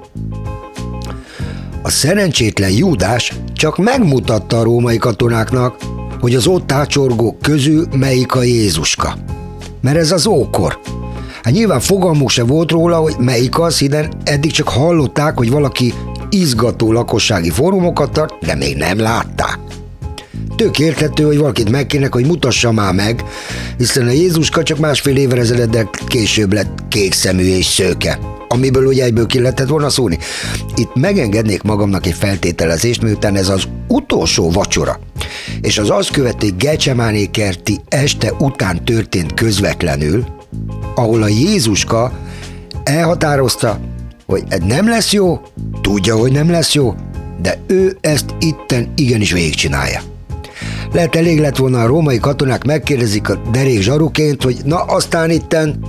A 1.83 1.91
szerencsétlen 1.91 2.71
Júdás 2.71 3.33
csak 3.53 3.79
megmutatta 3.79 4.59
a 4.59 4.63
római 4.63 4.97
katonáknak, 4.97 5.77
hogy 6.21 6.35
az 6.35 6.47
ott 6.47 6.73
ácsorgók 6.73 7.39
közül 7.43 7.87
melyik 7.97 8.35
a 8.35 8.43
Jézuska. 8.43 9.15
Mert 9.81 9.97
ez 9.97 10.13
az 10.13 10.27
ókor. 10.27 10.79
Hát 11.43 11.55
nyilván 11.55 11.81
fogalmuk 11.81 12.31
se 12.31 12.43
volt 12.43 12.71
róla, 12.71 12.97
hogy 12.97 13.15
melyik 13.19 13.59
az, 13.59 13.79
hiszen 13.79 14.13
eddig 14.25 14.51
csak 14.51 14.69
hallották, 14.69 15.37
hogy 15.37 15.51
valaki 15.51 15.95
izgató 16.31 16.93
lakossági 16.93 17.51
fórumokat 17.51 18.13
tart, 18.13 18.35
de 18.45 18.55
még 18.55 18.77
nem 18.77 18.99
látták. 18.99 19.59
Tök 20.57 20.79
érthető, 20.79 21.25
hogy 21.25 21.39
valakit 21.39 21.71
megkérnek, 21.71 22.13
hogy 22.13 22.27
mutassa 22.27 22.73
már 22.73 22.95
meg, 22.95 23.25
hiszen 23.77 24.07
a 24.07 24.11
Jézuska 24.11 24.63
csak 24.63 24.79
másfél 24.79 25.17
évre 25.17 25.41
ezelőtt 25.41 26.05
később 26.07 26.53
lett 26.53 26.89
kék 26.89 27.13
szemű 27.13 27.45
és 27.45 27.67
szőke 27.67 28.19
amiből 28.49 28.87
ugye 28.87 29.05
egyből 29.05 29.27
ki 29.27 29.41
lehetett 29.41 29.69
volna 29.69 29.89
szólni. 29.89 30.19
Itt 30.77 30.95
megengednék 30.95 31.63
magamnak 31.63 32.07
egy 32.07 32.15
feltételezést, 32.19 33.03
miután 33.03 33.37
ez 33.37 33.49
az 33.49 33.69
utolsó 33.89 34.51
vacsora, 34.51 35.01
és 35.61 35.79
az 35.79 35.91
azt 35.91 36.11
követő 36.11 36.49
Gecsemáné 36.59 37.27
kerti 37.27 37.81
este 37.89 38.33
után 38.39 38.85
történt 38.85 39.35
közvetlenül, 39.35 40.25
ahol 40.95 41.23
a 41.23 41.29
Jézuska 41.29 42.13
elhatározta, 42.85 43.81
hogy 44.27 44.43
ez 44.49 44.59
nem 44.67 44.89
lesz 44.89 45.13
jó, 45.13 45.41
tudja, 45.81 46.17
hogy 46.17 46.33
nem 46.33 46.51
lesz 46.51 46.75
jó, 46.75 46.95
de 47.43 47.59
ő 47.67 47.97
ezt 48.01 48.35
itten 48.39 48.93
igenis 48.97 49.33
végigcsinálja. 49.33 50.01
Lehet 50.93 51.17
elég 51.17 51.41
lett 51.41 51.57
volna 51.57 51.83
a 51.83 51.87
római 51.87 52.19
katonák 52.19 52.65
megkérdezik 52.65 53.29
a 53.29 53.41
derék 53.53 53.81
zsaruként, 53.81 54.43
hogy 54.43 54.57
na 54.65 54.77
aztán 54.77 55.31
itten 55.31 55.85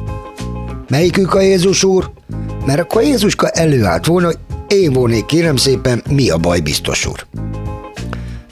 melyikük 0.90 1.34
a 1.34 1.42
Jézus 1.42 1.84
úr? 1.84 2.12
Mert 2.70 2.82
akkor 2.82 3.04
Jézuska 3.04 3.50
előállt 3.50 4.06
volna, 4.06 4.30
én 4.68 4.94
volnék 4.94 5.26
kérem 5.26 5.56
szépen, 5.56 6.04
mi 6.10 6.30
a 6.30 6.38
baj 6.38 6.60
biztos 6.60 7.06
úr. 7.06 7.26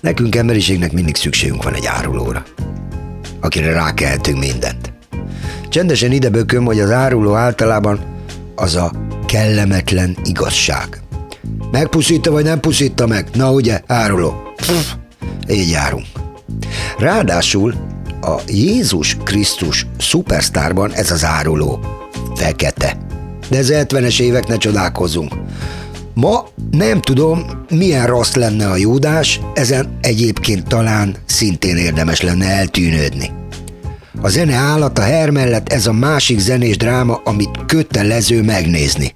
Nekünk 0.01 0.35
emberiségnek 0.35 0.91
mindig 0.91 1.15
szükségünk 1.15 1.63
van 1.63 1.73
egy 1.73 1.85
árulóra, 1.85 2.43
akire 3.41 3.71
rákelhetünk 3.71 4.39
mindent. 4.39 4.93
Csendesen 5.69 6.11
ide 6.11 6.29
bököm, 6.29 6.65
hogy 6.65 6.79
az 6.79 6.91
áruló 6.91 7.33
általában 7.33 7.99
az 8.55 8.75
a 8.75 8.91
kellemetlen 9.25 10.17
igazság. 10.23 11.01
Megpuszítta 11.71 12.31
vagy 12.31 12.43
nem 12.43 12.59
puszítta 12.59 13.07
meg? 13.07 13.27
Na 13.33 13.51
ugye, 13.51 13.81
áruló. 13.87 14.53
Pff, 14.55 14.93
így 15.49 15.69
járunk. 15.69 16.05
Ráadásul 16.97 17.73
a 18.21 18.41
Jézus 18.47 19.17
Krisztus 19.23 19.85
szupersztárban 19.97 20.93
ez 20.93 21.11
az 21.11 21.25
áruló 21.25 21.79
fekete. 22.35 23.06
De 23.49 23.57
ez 23.57 23.69
70-es 23.71 24.19
évek 24.19 24.47
ne 24.47 24.57
csodálkozunk. 24.57 25.33
Ma 26.13 26.47
nem 26.71 27.01
tudom, 27.01 27.45
milyen 27.69 28.05
rossz 28.05 28.33
lenne 28.33 28.69
a 28.69 28.75
Júdás, 28.75 29.39
ezen 29.53 29.97
egyébként 30.01 30.67
talán 30.67 31.15
szintén 31.25 31.77
érdemes 31.77 32.21
lenne 32.21 32.45
eltűnődni. 32.45 33.31
A 34.21 34.29
zene 34.29 34.55
állat 34.55 34.97
a 34.97 35.01
her 35.01 35.29
mellett 35.29 35.69
ez 35.69 35.87
a 35.87 35.93
másik 35.93 36.39
zenés 36.39 36.77
dráma, 36.77 37.21
amit 37.23 37.65
kötelező 37.65 38.43
megnézni. 38.43 39.15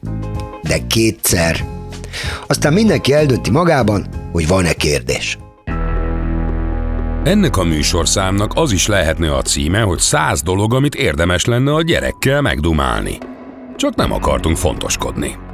De 0.62 0.78
kétszer. 0.88 1.66
Aztán 2.48 2.74
mindenki 2.74 3.14
eldönti 3.14 3.52
magában, 3.52 4.08
hogy 4.32 4.48
van-e 4.48 4.74
kérdés. 4.74 5.38
Ennek 7.24 7.58
a 7.58 7.64
műsorszámnak 7.64 8.52
az 8.56 8.72
is 8.72 8.88
lehetne 8.88 9.36
a 9.36 9.42
címe, 9.42 9.82
hogy 9.82 10.00
száz 10.00 10.42
dolog, 10.42 10.74
amit 10.74 10.96
érdemes 10.96 11.46
lenne 11.46 11.74
a 11.74 11.82
gyerekkel 11.82 12.42
megdumálni. 12.42 13.18
Csak 13.82 13.96
nem 13.96 14.12
akartunk 14.12 14.58
fontoskodni. 14.58 15.51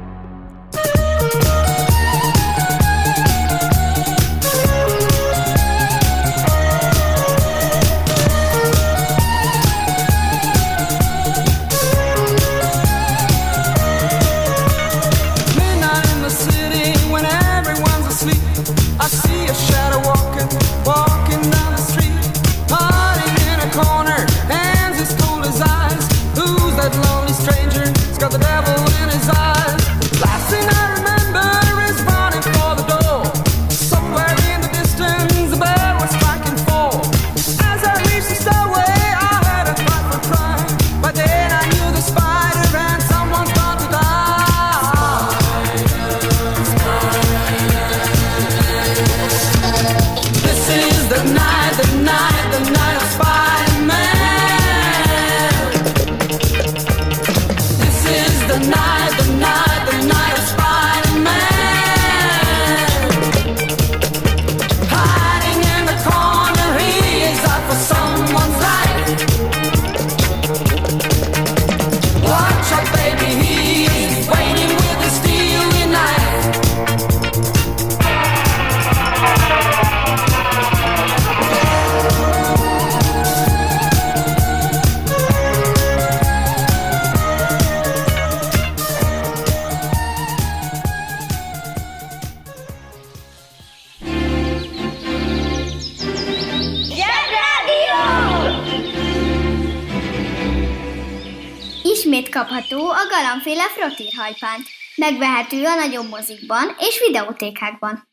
Frottírhajpánt. 104.17 104.67
Megvehető 104.95 105.63
a 105.63 105.75
nagyobb 105.75 106.09
mozikban 106.09 106.75
és 106.79 106.99
videótékákban. 107.07 108.07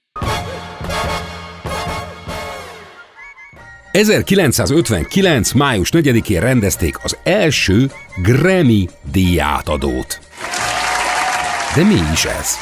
1959. 3.93 5.53
május 5.53 5.89
4-én 5.93 6.41
rendezték 6.41 6.99
az 7.03 7.17
első 7.25 7.91
Grammy 8.23 8.89
díjátadót. 9.13 10.19
De 11.75 11.83
mi 11.83 12.01
is 12.13 12.25
ez? 12.25 12.57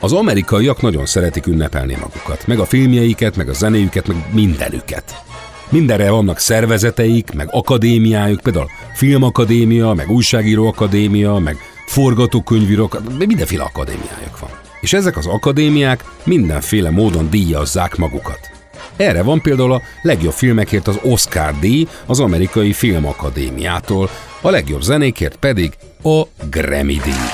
Az 0.00 0.12
amerikaiak 0.12 0.82
nagyon 0.82 1.06
szeretik 1.06 1.46
ünnepelni 1.46 1.94
magukat, 1.94 2.46
meg 2.46 2.58
a 2.58 2.64
filmjeiket, 2.64 3.36
meg 3.36 3.48
a 3.48 3.52
zenéjüket, 3.52 4.06
meg 4.06 4.16
mindenüket. 4.32 5.22
Mindenre 5.68 6.10
vannak 6.10 6.38
szervezeteik, 6.38 7.32
meg 7.32 7.48
akadémiájuk, 7.50 8.40
például 8.40 8.70
filmakadémia, 8.94 9.92
meg 9.92 10.10
újságíró 10.10 10.66
akadémia, 10.66 11.38
meg 11.38 11.56
forgatókönyvíró, 11.86 12.90
mindenféle 13.18 13.62
akadémiájuk 13.62 14.38
van. 14.40 14.50
És 14.80 14.92
ezek 14.92 15.16
az 15.16 15.26
akadémiák 15.26 16.04
mindenféle 16.24 16.90
módon 16.90 17.30
díjazzák 17.30 17.96
magukat. 17.96 18.50
Erre 18.96 19.22
van 19.22 19.40
például 19.40 19.72
a 19.72 19.82
legjobb 20.02 20.32
filmekért 20.32 20.88
az 20.88 20.98
Oscar 21.02 21.58
díj 21.60 21.88
az 22.06 22.20
amerikai 22.20 22.72
filmakadémiától, 22.72 24.10
a 24.40 24.50
legjobb 24.50 24.82
zenékért 24.82 25.36
pedig 25.36 25.72
a 26.02 26.22
Grammy 26.50 27.00
díj. 27.04 27.28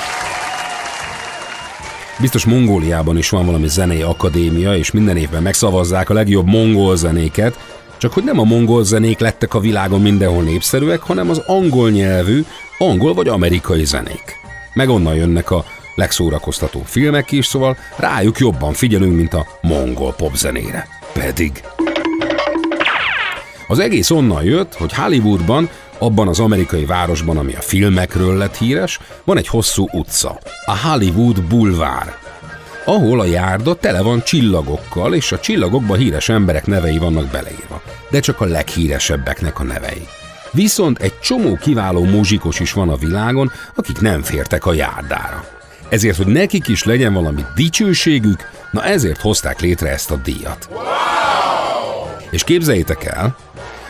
Biztos 2.19 2.45
Mongóliában 2.45 3.17
is 3.17 3.29
van 3.29 3.45
valami 3.45 3.67
zenei 3.67 4.01
akadémia, 4.01 4.75
és 4.75 4.91
minden 4.91 5.17
évben 5.17 5.41
megszavazzák 5.41 6.09
a 6.09 6.13
legjobb 6.13 6.47
mongol 6.47 6.95
zenéket, 6.95 7.59
csak 7.97 8.13
hogy 8.13 8.23
nem 8.23 8.39
a 8.39 8.43
mongol 8.43 8.83
zenék 8.83 9.19
lettek 9.19 9.53
a 9.53 9.59
világon 9.59 10.01
mindenhol 10.01 10.43
népszerűek, 10.43 10.99
hanem 10.99 11.29
az 11.29 11.37
angol 11.37 11.89
nyelvű, 11.89 12.45
angol 12.77 13.13
vagy 13.13 13.27
amerikai 13.27 13.85
zenék. 13.85 14.40
Meg 14.73 14.89
onnan 14.89 15.15
jönnek 15.15 15.51
a 15.51 15.65
legszórakoztatóbb 15.95 16.85
filmek 16.85 17.31
is, 17.31 17.45
szóval 17.45 17.77
rájuk 17.97 18.37
jobban 18.37 18.73
figyelünk, 18.73 19.15
mint 19.15 19.33
a 19.33 19.45
mongol 19.61 20.13
popzenére. 20.13 20.87
Pedig 21.13 21.63
az 23.67 23.79
egész 23.79 24.09
onnan 24.09 24.43
jött, 24.43 24.73
hogy 24.75 24.93
Hollywoodban, 24.93 25.69
abban 25.97 26.27
az 26.27 26.39
amerikai 26.39 26.85
városban, 26.85 27.37
ami 27.37 27.53
a 27.53 27.61
filmekről 27.61 28.37
lett 28.37 28.57
híres, 28.57 28.99
van 29.23 29.37
egy 29.37 29.47
hosszú 29.47 29.87
utca, 29.91 30.39
a 30.65 30.87
Hollywood 30.87 31.43
Boulevard, 31.43 32.13
ahol 32.85 33.19
a 33.19 33.25
járda 33.25 33.75
tele 33.75 34.01
van 34.01 34.23
csillagokkal, 34.23 35.13
és 35.13 35.31
a 35.31 35.39
csillagokban 35.39 35.97
híres 35.97 36.29
emberek 36.29 36.65
nevei 36.65 36.97
vannak 36.97 37.25
beleírva, 37.25 37.81
de 38.09 38.19
csak 38.19 38.41
a 38.41 38.45
leghíresebbeknek 38.45 39.59
a 39.59 39.63
nevei. 39.63 40.07
Viszont 40.51 40.99
egy 40.99 41.19
csomó 41.19 41.55
kiváló 41.61 42.03
muzsikos 42.03 42.59
is 42.59 42.73
van 42.73 42.89
a 42.89 42.95
világon, 42.95 43.51
akik 43.75 44.01
nem 44.01 44.21
fértek 44.21 44.65
a 44.65 44.73
járdára. 44.73 45.45
Ezért, 45.89 46.17
hogy 46.17 46.27
nekik 46.27 46.67
is 46.67 46.83
legyen 46.83 47.13
valami 47.13 47.45
dicsőségük, 47.55 48.49
na 48.71 48.83
ezért 48.83 49.21
hozták 49.21 49.61
létre 49.61 49.89
ezt 49.89 50.11
a 50.11 50.15
díjat. 50.15 50.69
És 52.29 52.43
képzeljétek 52.43 53.03
el, 53.03 53.35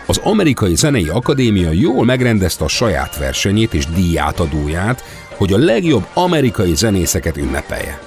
az 0.05 0.17
Amerikai 0.23 0.75
Zenei 0.75 1.07
Akadémia 1.07 1.71
jól 1.71 2.05
megrendezte 2.05 2.63
a 2.63 2.67
saját 2.67 3.17
versenyét 3.17 3.73
és 3.73 3.85
díjátadóját, 3.85 5.03
hogy 5.35 5.53
a 5.53 5.57
legjobb 5.57 6.07
amerikai 6.13 6.75
zenészeket 6.75 7.37
ünnepelje. 7.37 7.99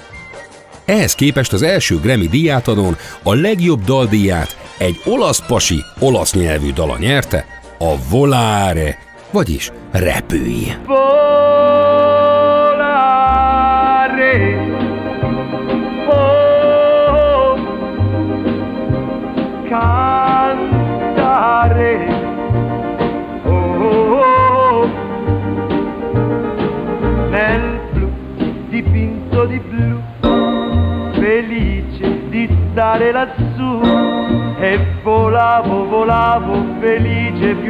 Ehhez 0.85 1.15
képest 1.15 1.53
az 1.53 1.61
első 1.61 1.99
Grammy 1.99 2.27
díjátadón 2.27 2.97
a 3.23 3.33
legjobb 3.33 3.83
daldíját 3.83 4.57
egy 4.77 5.01
olasz 5.05 5.45
pasi, 5.47 5.83
olasz 5.99 6.33
nyelvű 6.33 6.73
dala 6.73 6.97
nyerte, 6.97 7.54
a 7.77 7.95
Volare, 8.09 8.97
vagyis 9.31 9.71
repülj. 9.91 10.75
Volare. 10.85 11.94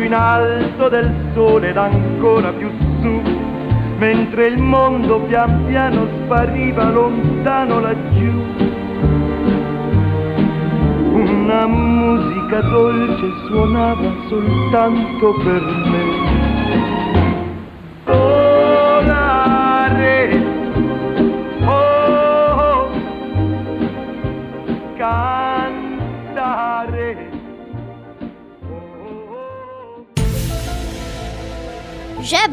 In 0.06 0.14
alto 0.14 0.88
del 0.88 1.12
sole 1.34 1.70
ed 1.70 1.78
ancora 1.78 2.52
più 2.52 2.70
su, 3.02 3.22
mentre 3.98 4.48
il 4.48 4.58
mondo 4.62 5.20
pian 5.22 5.66
piano 5.66 6.08
spariva 6.24 6.90
lontano 6.90 7.80
laggiù. 7.80 8.44
Una 11.12 11.66
musica 11.66 12.62
dolce 12.62 13.32
suonava 13.48 14.14
soltanto 14.28 15.34
per 15.44 15.62
me. 15.62 16.15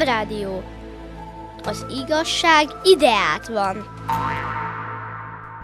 Zsebrádió. 0.03 0.63
Az 1.65 1.85
igazság 2.03 2.67
ideát 2.83 3.47
van. 3.47 3.85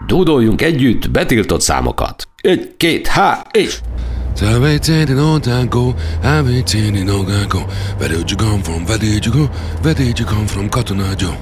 Dúdoljunk 0.06 0.62
együtt 0.62 1.10
betiltott 1.10 1.60
számokat. 1.60 2.28
Egy, 2.42 2.74
két, 2.76 3.06
há, 3.06 3.46
és... 3.50 3.80
Tell 4.34 4.58
me, 4.58 4.78
take 4.78 5.00
it 5.00 5.68
go. 5.68 5.92
Taking 6.22 7.04
no 7.04 7.22
go. 7.48 7.58
Where 7.98 8.14
did 8.14 8.30
you 8.30 8.36
come 8.36 8.62
from? 8.62 8.84
Where 8.84 8.98
did 8.98 9.24
you 9.24 9.34
go? 9.34 9.48
Where 9.82 10.04
did 10.04 10.18
you 10.18 10.28
come 10.28 10.46
from? 10.46 10.68
Katona 10.68 11.08
Joe. 11.18 11.38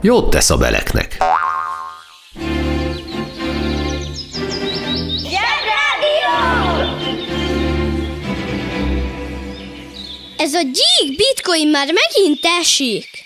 Jót 0.00 0.30
tesz 0.30 0.50
a 0.50 0.56
beleknek. 0.56 1.16
A 10.56 10.62
gyík 10.62 11.16
bitcoin 11.16 11.68
már 11.68 11.86
megint 11.92 12.44
esik. 12.60 13.25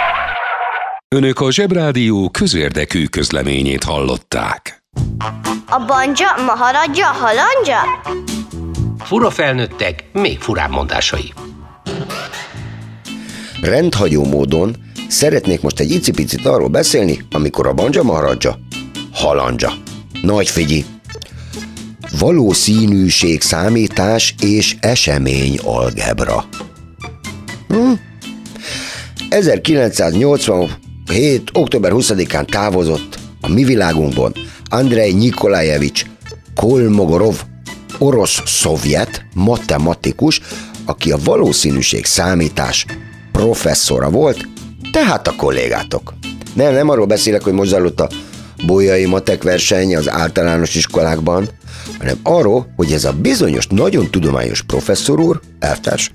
Önök 1.15 1.39
a 1.39 1.51
Zsebrádió 1.51 2.29
közérdekű 2.29 3.05
közleményét 3.05 3.83
hallották. 3.83 4.83
A 5.69 5.85
banja, 5.87 6.27
maharadja, 6.45 7.05
halandja? 7.05 7.77
Fura 8.99 9.29
felnőttek, 9.29 10.03
még 10.13 10.39
furább 10.39 10.71
mondásai. 10.71 11.33
Rendhagyó 13.61 14.25
módon 14.25 14.75
szeretnék 15.07 15.61
most 15.61 15.79
egy 15.79 15.91
icipicit 15.91 16.45
arról 16.45 16.69
beszélni, 16.69 17.25
amikor 17.31 17.67
a 17.67 17.73
banja 17.73 18.03
maharadja, 18.03 18.55
halandja. 19.13 19.71
Nagy 20.21 20.49
figyi! 20.49 20.85
Valószínűség 22.19 23.41
számítás 23.41 24.35
és 24.41 24.75
esemény 24.79 25.57
algebra. 25.57 26.45
Hm? 27.67 27.91
1980 29.29 30.80
hét 31.09 31.49
október 31.53 31.91
20-án 31.95 32.49
távozott 32.49 33.19
a 33.41 33.49
mi 33.49 33.63
világunkban 33.63 34.33
Andrei 34.69 35.13
Nikolajevics 35.13 36.05
Kolmogorov, 36.55 37.41
orosz-szovjet 37.97 39.25
matematikus, 39.33 40.41
aki 40.85 41.11
a 41.11 41.17
valószínűség 41.23 42.05
számítás 42.05 42.85
professzora 43.31 44.09
volt, 44.09 44.47
tehát 44.91 45.27
a 45.27 45.35
kollégátok. 45.35 46.13
Nem, 46.53 46.73
nem 46.73 46.89
arról 46.89 47.05
beszélek, 47.05 47.41
hogy 47.41 47.53
most 47.53 47.69
zajlott 47.69 47.99
a 47.99 48.09
bolyai 48.65 49.05
matek 49.05 49.43
verseny 49.43 49.95
az 49.95 50.09
általános 50.09 50.75
iskolákban, 50.75 51.49
hanem 51.97 52.19
arról, 52.23 52.73
hogy 52.75 52.91
ez 52.91 53.05
a 53.05 53.13
bizonyos, 53.13 53.67
nagyon 53.67 54.11
tudományos 54.11 54.61
professzor 54.61 55.19
úr, 55.19 55.39
elvtárs, 55.59 56.11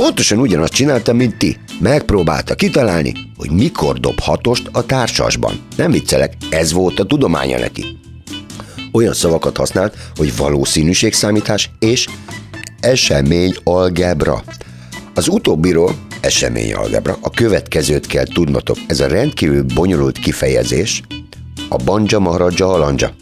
pontosan 0.00 0.38
ugyanazt 0.38 0.72
csinálta, 0.72 1.12
mint 1.12 1.36
ti. 1.36 1.56
Megpróbálta 1.80 2.54
kitalálni, 2.54 3.12
hogy 3.36 3.50
mikor 3.50 4.00
dob 4.00 4.20
hatost 4.20 4.68
a 4.72 4.86
társasban. 4.86 5.60
Nem 5.76 5.90
viccelek, 5.90 6.32
ez 6.50 6.72
volt 6.72 6.98
a 6.98 7.04
tudománya 7.04 7.58
neki. 7.58 7.84
Olyan 8.92 9.12
szavakat 9.12 9.56
használt, 9.56 9.96
hogy 10.16 10.36
valószínűségszámítás 10.36 11.70
és 11.78 12.08
esemény 12.80 13.56
algebra. 13.64 14.42
Az 15.14 15.28
utóbbiról 15.28 15.94
esemény 16.20 16.74
algebra. 16.74 17.16
A 17.20 17.30
következőt 17.30 18.06
kell 18.06 18.24
tudnotok. 18.24 18.76
Ez 18.86 19.00
a 19.00 19.06
rendkívül 19.06 19.64
bonyolult 19.74 20.18
kifejezés, 20.18 21.02
a 21.68 21.76
banja 21.76 22.18
maharaja 22.18 22.66
halandja. 22.66 23.14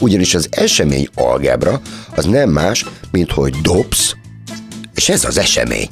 Ugyanis 0.00 0.34
az 0.34 0.48
esemény 0.50 1.08
algebra 1.14 1.80
az 2.14 2.24
nem 2.24 2.50
más, 2.50 2.84
mint 3.10 3.30
hogy 3.30 3.54
dobsz, 3.62 4.14
és 4.94 5.08
ez 5.08 5.24
az 5.24 5.38
esemény. 5.38 5.88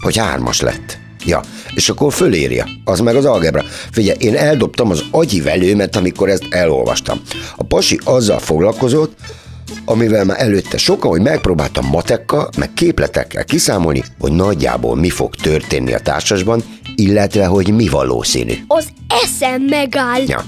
Hogy 0.00 0.16
hármas 0.16 0.60
lett. 0.60 0.98
Ja, 1.24 1.40
és 1.74 1.88
akkor 1.88 2.12
fölírja. 2.12 2.66
Az 2.84 3.00
meg 3.00 3.16
az 3.16 3.24
algebra. 3.24 3.64
Figyelj, 3.90 4.16
én 4.20 4.36
eldobtam 4.36 4.90
az 4.90 5.04
agyivelőmet, 5.10 5.96
amikor 5.96 6.28
ezt 6.28 6.46
elolvastam. 6.50 7.20
A 7.56 7.64
pasi 7.64 8.00
azzal 8.04 8.38
foglalkozott, 8.38 9.18
amivel 9.84 10.24
már 10.24 10.40
előtte 10.40 10.76
sokan, 10.76 11.10
hogy 11.10 11.20
megpróbáltam 11.20 11.86
matekka, 11.86 12.48
meg 12.58 12.72
képletekkel 12.74 13.44
kiszámolni, 13.44 14.04
hogy 14.18 14.32
nagyjából 14.32 14.96
mi 14.96 15.10
fog 15.10 15.34
történni 15.34 15.92
a 15.92 15.98
társasban, 15.98 16.62
illetve 16.94 17.46
hogy 17.46 17.74
mi 17.74 17.88
valószínű. 17.88 18.54
Az 18.66 18.88
eszem 19.22 19.62
megáll. 19.62 20.22
Ja. 20.26 20.44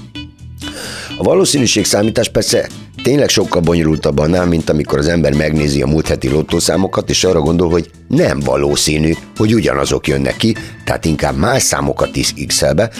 A 1.17 1.23
valószínűség 1.23 1.85
számítás 1.85 2.29
persze 2.29 2.69
tényleg 3.03 3.29
sokkal 3.29 3.61
bonyolultabb 3.61 4.17
annál, 4.17 4.45
mint 4.45 4.69
amikor 4.69 4.99
az 4.99 5.07
ember 5.07 5.33
megnézi 5.33 5.81
a 5.81 5.87
múlt 5.87 6.07
heti 6.07 6.29
lottószámokat, 6.29 7.09
és 7.09 7.23
arra 7.23 7.39
gondol, 7.39 7.69
hogy 7.69 7.89
nem 8.07 8.39
valószínű, 8.39 9.13
hogy 9.37 9.53
ugyanazok 9.53 10.07
jönnek 10.07 10.35
ki, 10.35 10.55
tehát 10.83 11.05
inkább 11.05 11.37
más 11.37 11.63
számokat 11.63 12.15
is 12.15 12.33
x 12.47 12.63
be, 12.75 12.91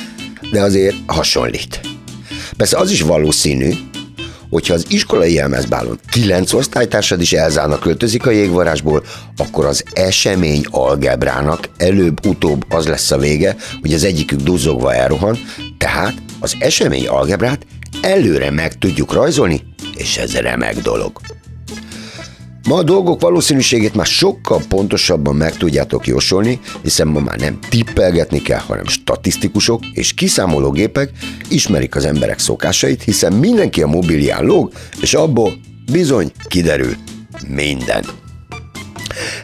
de 0.51 0.61
azért 0.61 0.95
hasonlít. 1.05 1.79
Persze 2.57 2.77
az 2.77 2.91
is 2.91 3.01
valószínű, 3.01 3.73
hogyha 4.49 4.73
az 4.73 4.85
iskolai 4.89 5.33
jelmezbálon 5.33 5.99
kilenc 6.11 6.53
osztálytársad 6.53 7.21
is 7.21 7.33
elzárnak 7.33 7.79
költözik 7.79 8.25
a 8.25 8.31
jégvarásból, 8.31 9.03
akkor 9.37 9.65
az 9.65 9.83
esemény 9.93 10.65
algebrának 10.69 11.69
előbb-utóbb 11.77 12.65
az 12.69 12.87
lesz 12.87 13.11
a 13.11 13.17
vége, 13.17 13.55
hogy 13.81 13.93
az 13.93 14.03
egyikük 14.03 14.39
duzzogva 14.39 14.93
elrohan, 14.93 15.37
tehát 15.77 16.13
az 16.39 16.55
esemény 16.59 17.07
algebrát 17.07 17.65
előre 18.01 18.51
meg 18.51 18.77
tudjuk 18.77 19.13
rajzolni, 19.13 19.61
és 19.95 20.17
ez 20.17 20.35
remek 20.35 20.81
dolog. 20.81 21.11
Ma 22.67 22.75
a 22.75 22.83
dolgok 22.83 23.21
valószínűségét 23.21 23.95
már 23.95 24.05
sokkal 24.05 24.61
pontosabban 24.67 25.35
meg 25.35 25.57
tudjátok 25.57 26.07
jósolni, 26.07 26.59
hiszen 26.81 27.07
ma 27.07 27.19
már 27.19 27.39
nem 27.39 27.59
tippelgetni 27.69 28.41
kell, 28.41 28.59
hanem 28.59 28.85
statisztikusok 28.85 29.85
és 29.93 30.13
kiszámológépek 30.13 31.11
ismerik 31.47 31.95
az 31.95 32.05
emberek 32.05 32.39
szokásait, 32.39 33.03
hiszen 33.03 33.33
mindenki 33.33 33.81
a 33.81 33.87
mobilján 33.87 34.45
lóg, 34.45 34.71
és 35.01 35.13
abból 35.13 35.53
bizony 35.91 36.31
kiderül 36.47 36.95
minden. 37.47 38.03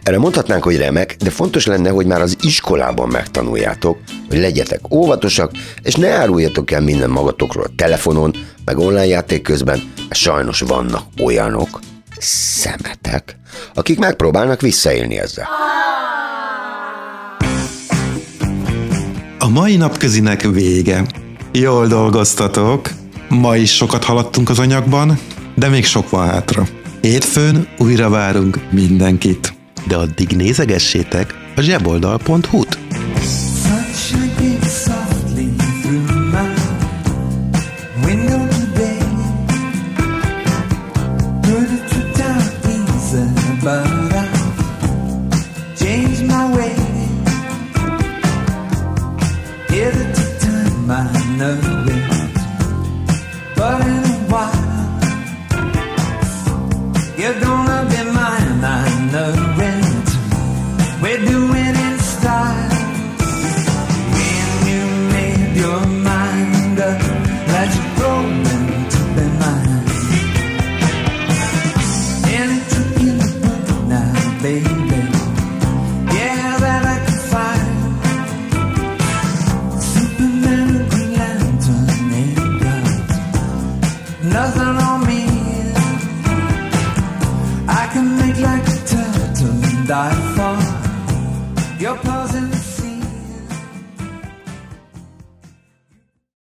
Erre 0.03 0.17
mondhatnánk, 0.17 0.63
hogy 0.63 0.77
remek, 0.77 1.15
de 1.23 1.29
fontos 1.29 1.65
lenne, 1.65 1.89
hogy 1.89 2.05
már 2.05 2.21
az 2.21 2.37
iskolában 2.41 3.07
megtanuljátok, 3.07 3.97
hogy 4.29 4.37
legyetek 4.37 4.93
óvatosak, 4.93 5.51
és 5.81 5.95
ne 5.95 6.09
áruljatok 6.09 6.71
el 6.71 6.81
minden 6.81 7.09
magatokról 7.09 7.63
a 7.63 7.73
telefonon, 7.75 8.35
meg 8.65 8.77
online 8.77 9.05
játék 9.05 9.41
közben, 9.41 9.91
mert 9.97 10.15
sajnos 10.19 10.59
vannak 10.59 11.03
olyanok, 11.23 11.79
szemetek, 12.19 13.37
akik 13.73 13.99
megpróbálnak 13.99 14.61
visszaélni 14.61 15.19
ezzel. 15.19 15.47
A 19.39 19.49
mai 19.49 19.75
napközinek 19.75 20.41
vége. 20.41 21.05
Jól 21.51 21.87
dolgoztatok, 21.87 22.89
ma 23.29 23.55
is 23.55 23.75
sokat 23.75 24.03
haladtunk 24.03 24.49
az 24.49 24.59
anyagban, 24.59 25.19
de 25.55 25.67
még 25.67 25.85
sok 25.85 26.09
van 26.09 26.27
hátra. 26.27 26.67
Hétfőn 27.01 27.67
újra 27.77 28.09
várunk 28.09 28.59
mindenkit. 28.71 29.54
De 29.87 29.95
addig 29.95 30.35
nézegessétek 30.35 31.35
a 31.55 31.61
zseboldal.hu-t. 31.61 32.77
know 43.65 43.94